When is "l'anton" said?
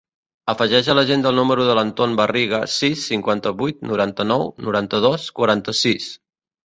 1.79-2.15